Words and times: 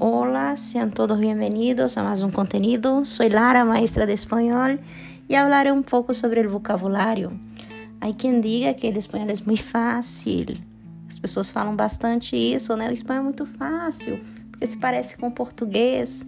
Hola, 0.00 0.56
sean 0.56 0.90
todos 0.90 1.20
bienvenidos 1.20 1.96
a 1.96 2.02
más 2.02 2.24
un 2.24 2.32
contenido. 2.32 3.04
Soy 3.04 3.28
Lara, 3.28 3.64
maestra 3.64 4.06
de 4.06 4.12
español, 4.12 4.80
y 5.28 5.36
hablaré 5.36 5.70
un 5.70 5.84
poco 5.84 6.14
sobre 6.14 6.40
el 6.40 6.48
vocabulario. 6.48 7.32
Hay 8.00 8.14
quien 8.14 8.42
diga 8.42 8.74
que 8.74 8.88
el 8.88 8.96
español 8.96 9.30
es 9.30 9.46
muy 9.46 9.56
fácil. 9.56 10.60
As 11.08 11.20
pessoas 11.20 11.52
falam 11.52 11.76
bastante 11.76 12.36
isso, 12.36 12.76
né? 12.76 12.88
O 12.88 12.92
espanhol 12.92 13.20
é 13.20 13.24
muito 13.24 13.46
fácil, 13.46 14.18
porque 14.50 14.66
se 14.66 14.76
parece 14.78 15.16
com 15.16 15.28
o 15.28 15.32
português, 15.32 16.26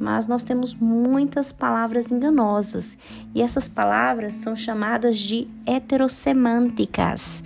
mas 0.00 0.26
nós 0.26 0.42
temos 0.42 0.74
muitas 0.74 1.52
palavras 1.52 2.10
enganosas, 2.10 2.96
e 3.34 3.42
essas 3.42 3.68
palavras 3.68 4.32
são 4.34 4.56
chamadas 4.56 5.18
de 5.18 5.46
heterosemânticas. 5.66 7.44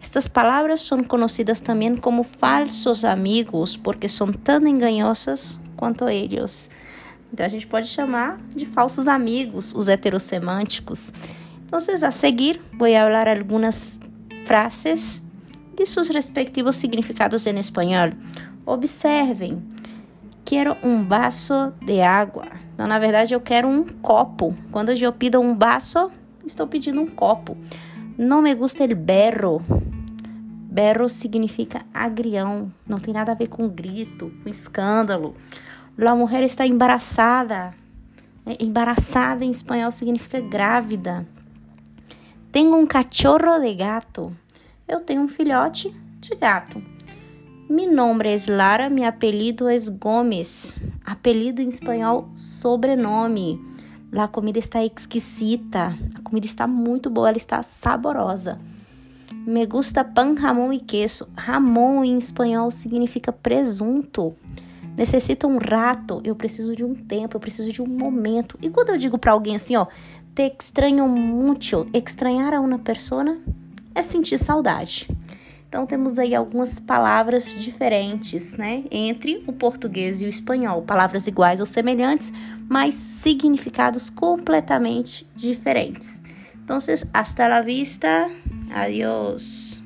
Estas 0.00 0.28
palavras 0.28 0.80
são 0.80 1.02
conhecidas 1.02 1.60
também 1.60 1.96
como 1.96 2.22
falsos 2.22 3.04
amigos, 3.04 3.76
porque 3.76 4.08
são 4.08 4.32
tão 4.32 4.66
enganosas 4.66 5.60
quanto 5.76 6.08
eles. 6.08 6.70
Então 7.32 7.44
a 7.44 7.48
gente 7.48 7.66
pode 7.66 7.88
chamar 7.88 8.38
de 8.54 8.64
falsos 8.64 9.08
amigos 9.08 9.74
os 9.74 9.88
heterosemânticos. 9.88 11.12
Então, 11.66 11.78
a 11.78 12.10
seguir, 12.10 12.60
vou 12.78 12.90
falar 12.90 13.28
algumas 13.28 14.00
frases 14.46 15.22
e 15.78 15.84
seus 15.84 16.08
respectivos 16.08 16.76
significados 16.76 17.46
em 17.46 17.58
espanhol. 17.58 18.10
Observem. 18.64 19.62
Quero 20.44 20.76
um 20.82 21.06
vaso 21.06 21.74
de 21.82 22.00
água. 22.00 22.46
Então, 22.72 22.86
na 22.86 22.98
verdade, 22.98 23.34
eu 23.34 23.40
quero 23.40 23.68
um 23.68 23.84
copo. 23.84 24.56
Quando 24.72 24.92
eu 24.92 25.12
pido 25.12 25.38
um 25.38 25.54
vaso, 25.54 26.10
estou 26.46 26.66
pedindo 26.66 27.02
um 27.02 27.06
copo. 27.06 27.54
Não 28.16 28.40
me 28.40 28.54
gusta 28.54 28.82
el 28.82 28.94
berro. 28.94 29.62
Berro 30.78 31.08
significa 31.08 31.84
agrião, 31.92 32.72
não 32.86 32.98
tem 32.98 33.12
nada 33.12 33.32
a 33.32 33.34
ver 33.34 33.48
com 33.48 33.68
grito, 33.68 34.32
com 34.40 34.48
escândalo. 34.48 35.34
La 35.98 36.14
mulher 36.14 36.44
está 36.44 36.64
embaraçada. 36.64 37.74
É, 38.46 38.64
embaraçada 38.64 39.44
em 39.44 39.50
espanhol 39.50 39.90
significa 39.90 40.40
grávida. 40.40 41.26
Tenho 42.52 42.76
um 42.76 42.86
cachorro 42.86 43.58
de 43.58 43.74
gato. 43.74 44.32
Eu 44.86 45.00
tenho 45.00 45.22
um 45.22 45.26
filhote 45.26 45.92
de 46.20 46.36
gato. 46.36 46.80
Mi 47.68 47.88
nombre 47.88 48.32
es 48.32 48.46
Lara, 48.46 48.88
mi 48.88 49.04
apelido 49.04 49.68
es 49.68 49.88
Gomes. 49.88 50.78
Apelido 51.04 51.60
em 51.60 51.68
espanhol, 51.68 52.30
sobrenome. 52.36 53.60
Lá 54.12 54.24
a 54.24 54.28
comida 54.28 54.60
está 54.60 54.84
exquisita. 54.84 55.98
A 56.14 56.22
comida 56.22 56.46
está 56.46 56.68
muito 56.68 57.10
boa, 57.10 57.30
ela 57.30 57.36
está 57.36 57.64
saborosa. 57.64 58.60
Me 59.32 59.66
gusta 59.66 60.04
pan, 60.04 60.34
ramon 60.34 60.72
e 60.72 60.80
queso. 60.80 61.28
Ramon 61.36 62.04
em 62.04 62.18
espanhol 62.18 62.70
significa 62.70 63.32
presunto. 63.32 64.34
Necessito 64.96 65.46
um 65.46 65.58
rato, 65.58 66.20
eu 66.24 66.34
preciso 66.34 66.74
de 66.74 66.84
um 66.84 66.94
tempo, 66.94 67.36
eu 67.36 67.40
preciso 67.40 67.70
de 67.72 67.80
um 67.80 67.86
momento. 67.86 68.58
E 68.60 68.68
quando 68.68 68.90
eu 68.90 68.96
digo 68.96 69.16
para 69.16 69.32
alguém 69.32 69.54
assim, 69.54 69.76
ó, 69.76 69.86
te 70.34 70.42
extraño 70.58 71.06
mucho, 71.08 71.86
extrañar 71.92 72.52
a 72.52 72.60
uma 72.60 72.78
persona 72.78 73.38
é 73.94 74.02
sentir 74.02 74.38
saudade. 74.38 75.08
Então 75.68 75.86
temos 75.86 76.18
aí 76.18 76.34
algumas 76.34 76.80
palavras 76.80 77.54
diferentes, 77.54 78.54
né, 78.54 78.84
entre 78.90 79.44
o 79.46 79.52
português 79.52 80.22
e 80.22 80.24
o 80.24 80.28
espanhol, 80.28 80.82
palavras 80.82 81.26
iguais 81.26 81.60
ou 81.60 81.66
semelhantes, 81.66 82.32
mas 82.68 82.94
significados 82.94 84.08
completamente 84.08 85.26
diferentes. 85.36 86.22
Então, 86.64 86.78
hasta 87.12 87.48
la 87.48 87.60
vista. 87.60 88.28
Adiós. 88.70 89.80